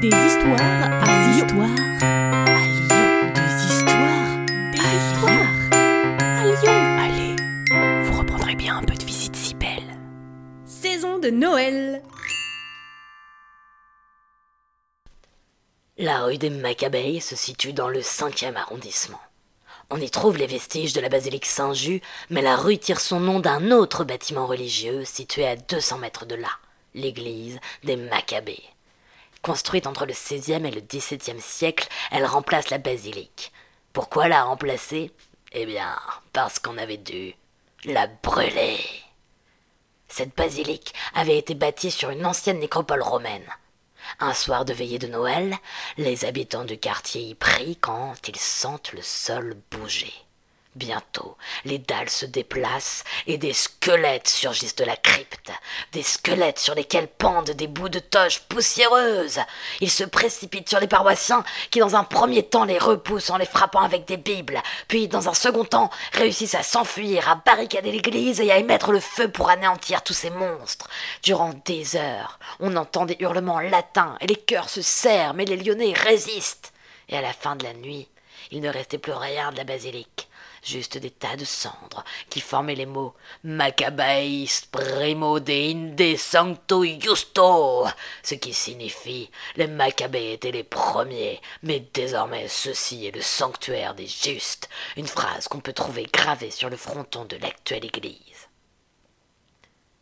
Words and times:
Des 0.00 0.08
histoires 0.08 0.58
à 0.58 1.04
Des 1.04 1.34
Lyon. 1.34 1.44
histoires 1.44 1.68
à 2.00 2.64
Lyon. 2.64 3.32
Des 3.34 3.64
histoires 3.66 4.46
Des 4.72 4.80
à 4.80 4.94
histoires 4.96 5.52
à 6.20 6.44
Lyon. 6.46 6.78
Allez, 6.98 7.36
vous 8.04 8.18
reprendrez 8.18 8.54
bien 8.54 8.78
un 8.78 8.82
peu 8.82 8.94
de 8.94 9.04
visite 9.04 9.36
si 9.36 9.52
belle. 9.52 9.98
Saison 10.64 11.18
de 11.18 11.28
Noël. 11.28 12.02
La 15.98 16.24
rue 16.24 16.38
des 16.38 16.48
Maccabees 16.48 17.20
se 17.20 17.36
situe 17.36 17.74
dans 17.74 17.90
le 17.90 18.00
5e 18.00 18.56
arrondissement. 18.56 19.20
On 19.90 20.00
y 20.00 20.08
trouve 20.08 20.38
les 20.38 20.46
vestiges 20.46 20.94
de 20.94 21.02
la 21.02 21.10
basilique 21.10 21.44
Saint-Just, 21.44 22.02
mais 22.30 22.40
la 22.40 22.56
rue 22.56 22.78
tire 22.78 23.00
son 23.00 23.20
nom 23.20 23.38
d'un 23.38 23.70
autre 23.70 24.04
bâtiment 24.04 24.46
religieux 24.46 25.04
situé 25.04 25.46
à 25.46 25.56
200 25.56 25.98
mètres 25.98 26.24
de 26.24 26.36
là, 26.36 26.48
l'église 26.94 27.60
des 27.84 27.96
Maccabées. 27.96 28.62
Construite 29.42 29.86
entre 29.86 30.04
le 30.04 30.12
16e 30.12 30.66
et 30.66 30.70
le 30.70 30.82
17e 30.82 31.40
siècle, 31.40 31.88
elle 32.10 32.26
remplace 32.26 32.70
la 32.70 32.78
basilique. 32.78 33.52
Pourquoi 33.92 34.28
la 34.28 34.44
remplacer? 34.44 35.12
Eh 35.52 35.64
bien, 35.64 35.96
parce 36.32 36.58
qu'on 36.58 36.76
avait 36.76 36.98
dû 36.98 37.34
la 37.84 38.06
brûler. 38.06 38.78
Cette 40.08 40.36
basilique 40.36 40.92
avait 41.14 41.38
été 41.38 41.54
bâtie 41.54 41.90
sur 41.90 42.10
une 42.10 42.26
ancienne 42.26 42.58
nécropole 42.58 43.02
romaine. 43.02 43.48
Un 44.18 44.34
soir 44.34 44.64
de 44.64 44.72
veillée 44.72 44.98
de 44.98 45.06
Noël, 45.06 45.56
les 45.96 46.24
habitants 46.24 46.64
du 46.64 46.78
quartier 46.78 47.22
y 47.22 47.34
prient 47.34 47.76
quand 47.76 48.28
ils 48.28 48.38
sentent 48.38 48.92
le 48.92 49.02
sol 49.02 49.56
bouger. 49.70 50.12
Bientôt, 50.76 51.36
les 51.64 51.78
dalles 51.78 52.08
se 52.10 52.24
déplacent 52.24 53.02
et 53.26 53.38
des 53.38 53.52
squelettes 53.52 54.28
surgissent 54.28 54.76
de 54.76 54.84
la 54.84 54.96
crypte, 54.96 55.50
des 55.90 56.04
squelettes 56.04 56.60
sur 56.60 56.76
lesquels 56.76 57.08
pendent 57.08 57.50
des 57.50 57.66
bouts 57.66 57.88
de 57.88 57.98
toge 57.98 58.42
poussiéreuses. 58.42 59.40
Ils 59.80 59.90
se 59.90 60.04
précipitent 60.04 60.68
sur 60.68 60.78
les 60.78 60.86
paroissiens 60.86 61.42
qui, 61.72 61.80
dans 61.80 61.96
un 61.96 62.04
premier 62.04 62.44
temps, 62.44 62.64
les 62.64 62.78
repoussent 62.78 63.30
en 63.30 63.36
les 63.36 63.46
frappant 63.46 63.80
avec 63.80 64.04
des 64.04 64.16
bibles, 64.16 64.62
puis, 64.86 65.08
dans 65.08 65.28
un 65.28 65.34
second 65.34 65.64
temps, 65.64 65.90
réussissent 66.12 66.54
à 66.54 66.62
s'enfuir, 66.62 67.28
à 67.28 67.34
barricader 67.34 67.90
l'église 67.90 68.40
et 68.40 68.52
à 68.52 68.58
y 68.60 68.62
mettre 68.62 68.92
le 68.92 69.00
feu 69.00 69.28
pour 69.28 69.50
anéantir 69.50 70.04
tous 70.04 70.14
ces 70.14 70.30
monstres. 70.30 70.88
Durant 71.24 71.52
des 71.64 71.96
heures, 71.96 72.38
on 72.60 72.76
entend 72.76 73.06
des 73.06 73.16
hurlements 73.18 73.58
latins 73.58 74.16
et 74.20 74.28
les 74.28 74.36
cœurs 74.36 74.68
se 74.68 74.82
serrent, 74.82 75.34
mais 75.34 75.46
les 75.46 75.56
Lyonnais 75.56 75.94
résistent. 75.94 76.72
Et 77.08 77.18
à 77.18 77.22
la 77.22 77.32
fin 77.32 77.56
de 77.56 77.64
la 77.64 77.74
nuit, 77.74 78.06
il 78.52 78.60
ne 78.60 78.70
restait 78.70 78.98
plus 78.98 79.12
rien 79.12 79.50
de 79.50 79.56
la 79.56 79.64
basilique 79.64 80.29
juste 80.62 80.98
des 80.98 81.10
tas 81.10 81.36
de 81.36 81.44
cendres 81.44 82.04
qui 82.28 82.40
formaient 82.40 82.74
les 82.74 82.86
mots 82.86 83.14
Maccabeis 83.44 84.62
primo 84.70 85.40
de 85.40 85.52
inde 85.52 86.16
sancto 86.16 86.84
justo, 86.84 87.86
ce 88.22 88.34
qui 88.34 88.52
signifie 88.52 89.30
les 89.56 89.66
Maccabées 89.66 90.32
étaient 90.32 90.50
les 90.50 90.64
premiers, 90.64 91.40
mais 91.62 91.80
désormais 91.92 92.48
ceci 92.48 93.06
est 93.06 93.14
le 93.14 93.22
sanctuaire 93.22 93.94
des 93.94 94.06
justes, 94.06 94.68
une 94.96 95.06
phrase 95.06 95.48
qu'on 95.48 95.60
peut 95.60 95.72
trouver 95.72 96.06
gravée 96.12 96.50
sur 96.50 96.70
le 96.70 96.76
fronton 96.76 97.24
de 97.24 97.36
l'actuelle 97.36 97.84
église. 97.84 98.48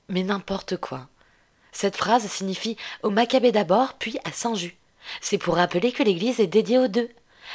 Mais 0.09 0.23
n'importe 0.23 0.77
quoi. 0.79 1.09
Cette 1.73 1.97
phrase 1.97 2.27
signifie 2.27 2.77
au 3.03 3.11
Maccabée 3.11 3.53
d'abord, 3.53 3.95
puis 3.95 4.19
à 4.25 4.33
Saint-Just. 4.33 4.75
C'est 5.21 5.39
pour 5.39 5.57
rappeler 5.57 5.93
que 5.93 6.03
l'église 6.03 6.41
est 6.41 6.47
dédiée 6.47 6.79
aux 6.79 6.89
deux. 6.89 7.11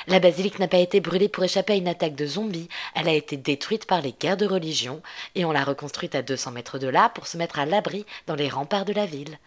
La 0.08 0.20
basilique 0.20 0.60
n'a 0.60 0.68
pas 0.68 0.78
été 0.78 1.00
brûlée 1.00 1.30
pour 1.30 1.44
échapper 1.44 1.74
à 1.74 1.76
une 1.78 1.88
attaque 1.88 2.16
de 2.16 2.26
zombies, 2.26 2.70
elle 2.96 3.08
a 3.08 3.14
été 3.14 3.38
détruite 3.38 3.86
par 3.86 4.02
les 4.02 4.12
guerres 4.12 4.38
de 4.38 4.46
religion, 4.46 5.02
et 5.36 5.46
on 5.46 5.52
l'a 5.52 5.64
reconstruite 5.64 6.16
à 6.16 6.22
200 6.22 6.52
mètres 6.52 6.80
de 6.80 6.88
là 6.88 7.10
pour 7.10 7.28
se 7.28 7.38
mettre 7.38 7.60
à 7.60 7.66
l'abri 7.66 8.06
dans 8.28 8.36
les 8.36 8.50
remparts 8.50 8.86
de 8.86 8.94
la 8.94 9.06
ville. 9.06 9.38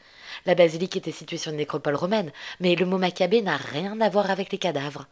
La 0.46 0.54
basilique 0.54 0.96
était 0.96 1.12
située 1.12 1.36
sur 1.36 1.50
une 1.50 1.58
nécropole 1.58 1.94
romaine, 1.94 2.32
mais 2.60 2.74
le 2.74 2.86
mot 2.86 2.98
Maccabée 2.98 3.42
n'a 3.42 3.56
rien 3.56 4.00
à 4.00 4.08
voir 4.08 4.30
avec 4.30 4.52
les 4.52 4.58
cadavres. 4.58 5.06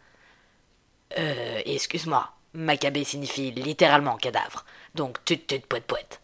Euh, 1.18 1.60
excuse-moi, 1.66 2.30
Maccabée 2.54 3.04
signifie 3.04 3.50
littéralement 3.50 4.16
cadavre, 4.16 4.64
donc 4.94 5.22
tut 5.24 5.38
tut 5.38 5.60
poète 5.60 5.84
poète. 5.84 6.20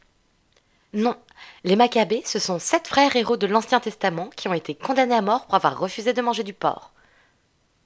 Non, 0.93 1.17
les 1.63 1.77
Maccabées, 1.77 2.23
ce 2.25 2.39
sont 2.39 2.59
sept 2.59 2.89
frères 2.89 3.15
héros 3.15 3.37
de 3.37 3.47
l'Ancien 3.47 3.81
Testament 3.81 4.31
qui 4.35 4.49
ont 4.49 4.55
été 4.55 4.75
condamnés 4.75 5.15
à 5.15 5.23
mort 5.23 5.47
pour 5.47 5.55
avoir 5.55 5.79
refusé 5.79 6.13
de 6.13 6.23
manger 6.23 6.43
du 6.43 6.53
porc. 6.53 6.93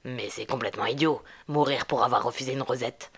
Mais 0.05 0.29
c'est 0.29 0.45
complètement 0.45 0.85
idiot, 0.85 1.21
mourir 1.47 1.87
pour 1.87 2.03
avoir 2.03 2.23
refusé 2.23 2.53
une 2.53 2.61
rosette. 2.61 3.11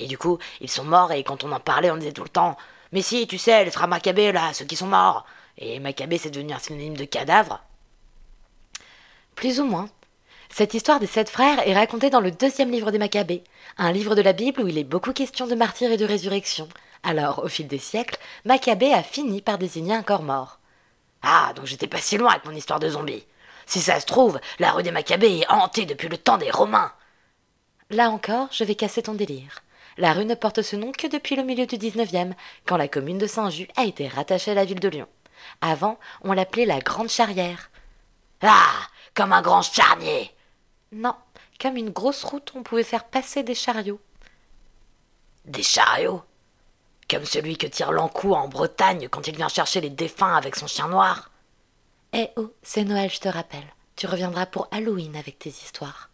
Et 0.00 0.08
du 0.08 0.18
coup, 0.18 0.38
ils 0.60 0.70
sont 0.70 0.82
morts 0.82 1.12
et 1.12 1.22
quand 1.22 1.44
on 1.44 1.52
en 1.52 1.60
parlait, 1.60 1.92
on 1.92 1.96
disait 1.96 2.12
tout 2.12 2.24
le 2.24 2.28
temps 2.28 2.56
Mais 2.92 3.02
si, 3.02 3.28
tu 3.28 3.38
sais, 3.38 3.64
les 3.64 3.70
frères 3.70 3.86
Maccabées, 3.86 4.32
là, 4.32 4.52
ceux 4.52 4.64
qui 4.64 4.74
sont 4.74 4.88
morts. 4.88 5.24
Et 5.58 5.78
Maccabée, 5.78 6.18
c'est 6.18 6.30
devenu 6.30 6.52
un 6.52 6.58
synonyme 6.58 6.96
de 6.96 7.04
cadavre. 7.04 7.62
Plus 9.36 9.60
ou 9.60 9.64
moins. 9.64 9.88
Cette 10.50 10.74
histoire 10.74 10.98
des 10.98 11.06
sept 11.06 11.30
frères 11.30 11.66
est 11.66 11.74
racontée 11.74 12.10
dans 12.10 12.20
le 12.20 12.32
deuxième 12.32 12.70
livre 12.70 12.90
des 12.90 12.98
Maccabées, 12.98 13.44
un 13.78 13.92
livre 13.92 14.16
de 14.16 14.22
la 14.22 14.32
Bible 14.32 14.60
où 14.62 14.68
il 14.68 14.78
est 14.78 14.84
beaucoup 14.84 15.12
question 15.12 15.46
de 15.46 15.54
martyrs 15.54 15.92
et 15.92 15.96
de 15.96 16.04
résurrection. 16.04 16.68
Alors, 17.04 17.44
au 17.44 17.48
fil 17.48 17.68
des 17.68 17.78
siècles, 17.78 18.18
Maccabée 18.44 18.92
a 18.92 19.04
fini 19.04 19.40
par 19.40 19.58
désigner 19.58 19.94
un 19.94 20.02
corps 20.02 20.22
mort. 20.22 20.58
Ah, 21.22 21.52
donc 21.54 21.66
j'étais 21.66 21.86
pas 21.86 21.98
si 21.98 22.16
loin 22.16 22.32
avec 22.32 22.44
mon 22.44 22.52
histoire 22.52 22.80
de 22.80 22.88
zombie. 22.88 23.24
Si 23.66 23.80
ça 23.80 24.00
se 24.00 24.06
trouve, 24.06 24.40
la 24.58 24.72
rue 24.72 24.82
des 24.82 24.90
Maccabées 24.90 25.40
est 25.40 25.50
hantée 25.50 25.86
depuis 25.86 26.08
le 26.08 26.18
temps 26.18 26.38
des 26.38 26.50
Romains. 26.50 26.92
Là 27.90 28.10
encore, 28.10 28.48
je 28.50 28.64
vais 28.64 28.74
casser 28.74 29.02
ton 29.02 29.14
délire. 29.14 29.62
La 29.96 30.12
rue 30.12 30.24
ne 30.24 30.34
porte 30.34 30.62
ce 30.62 30.76
nom 30.76 30.92
que 30.92 31.06
depuis 31.06 31.36
le 31.36 31.44
milieu 31.44 31.66
du 31.66 31.78
XIXe, 31.78 32.34
quand 32.66 32.76
la 32.76 32.88
commune 32.88 33.18
de 33.18 33.26
Saint-Just 33.26 33.70
a 33.76 33.84
été 33.84 34.08
rattachée 34.08 34.50
à 34.50 34.54
la 34.54 34.64
ville 34.64 34.80
de 34.80 34.88
Lyon. 34.88 35.08
Avant, 35.60 35.98
on 36.22 36.32
l'appelait 36.32 36.66
la 36.66 36.80
Grande 36.80 37.08
Charrière. 37.08 37.70
Ah 38.42 38.88
Comme 39.14 39.32
un 39.32 39.42
grand 39.42 39.62
charnier 39.62 40.34
Non, 40.92 41.14
comme 41.60 41.76
une 41.76 41.90
grosse 41.90 42.24
route 42.24 42.52
où 42.52 42.58
on 42.58 42.62
pouvait 42.62 42.82
faire 42.82 43.04
passer 43.04 43.42
des 43.42 43.54
chariots. 43.54 44.00
Des 45.44 45.62
chariots? 45.62 46.24
Comme 47.08 47.24
celui 47.24 47.56
que 47.56 47.66
tire 47.66 47.92
l'encou 47.92 48.34
en 48.34 48.48
Bretagne 48.48 49.08
quand 49.08 49.28
il 49.28 49.36
vient 49.36 49.48
chercher 49.48 49.80
les 49.80 49.90
défunts 49.90 50.34
avec 50.34 50.56
son 50.56 50.66
chien 50.66 50.88
noir? 50.88 51.30
Eh 52.16 52.28
oh, 52.36 52.50
c'est 52.62 52.84
Noël, 52.84 53.10
je 53.10 53.18
te 53.18 53.28
rappelle. 53.28 53.64
Tu 53.96 54.06
reviendras 54.06 54.46
pour 54.46 54.68
Halloween 54.70 55.16
avec 55.16 55.36
tes 55.40 55.48
histoires. 55.48 56.12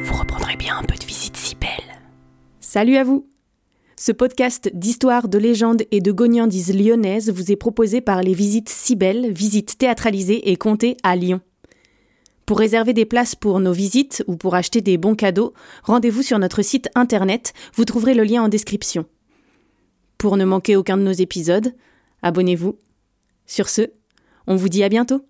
Vous 0.00 0.16
reprendrez 0.16 0.54
bien 0.54 0.78
un 0.78 0.84
peu 0.84 0.94
de 0.94 1.04
visite 1.04 1.36
si 1.36 1.56
belle. 1.56 1.98
Salut 2.60 2.96
à 2.98 3.02
vous. 3.02 3.26
Ce 3.96 4.12
podcast 4.12 4.70
d'histoire, 4.72 5.26
de 5.26 5.38
légendes 5.38 5.82
et 5.90 6.00
de 6.00 6.12
gognandises 6.12 6.72
lyonnaises 6.72 7.32
vous 7.32 7.50
est 7.50 7.56
proposé 7.56 8.00
par 8.00 8.22
les 8.22 8.34
visites 8.34 8.68
si 8.68 8.94
belles, 8.94 9.32
visites 9.32 9.76
théâtralisées 9.76 10.52
et 10.52 10.56
comptées 10.56 10.96
à 11.02 11.16
Lyon. 11.16 11.40
Pour 12.46 12.60
réserver 12.60 12.92
des 12.92 13.06
places 13.06 13.34
pour 13.34 13.58
nos 13.58 13.72
visites 13.72 14.22
ou 14.28 14.36
pour 14.36 14.54
acheter 14.54 14.82
des 14.82 14.98
bons 14.98 15.16
cadeaux, 15.16 15.52
rendez-vous 15.82 16.22
sur 16.22 16.38
notre 16.38 16.62
site 16.62 16.88
internet, 16.94 17.54
vous 17.74 17.84
trouverez 17.84 18.14
le 18.14 18.22
lien 18.22 18.44
en 18.44 18.48
description. 18.48 19.04
Pour 20.20 20.36
ne 20.36 20.44
manquer 20.44 20.76
aucun 20.76 20.98
de 20.98 21.02
nos 21.02 21.12
épisodes, 21.12 21.74
abonnez-vous. 22.20 22.76
Sur 23.46 23.70
ce, 23.70 23.90
on 24.46 24.54
vous 24.54 24.68
dit 24.68 24.84
à 24.84 24.90
bientôt. 24.90 25.24